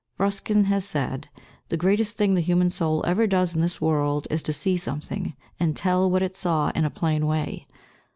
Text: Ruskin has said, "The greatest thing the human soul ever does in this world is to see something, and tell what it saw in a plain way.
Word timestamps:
Ruskin 0.17 0.63
has 0.63 0.83
said, 0.83 1.29
"The 1.69 1.77
greatest 1.77 2.17
thing 2.17 2.33
the 2.33 2.41
human 2.41 2.71
soul 2.71 3.05
ever 3.05 3.27
does 3.27 3.53
in 3.53 3.61
this 3.61 3.79
world 3.79 4.25
is 4.31 4.41
to 4.41 4.51
see 4.51 4.75
something, 4.75 5.35
and 5.59 5.77
tell 5.77 6.09
what 6.09 6.23
it 6.23 6.35
saw 6.35 6.71
in 6.73 6.85
a 6.85 6.89
plain 6.89 7.27
way. 7.27 7.67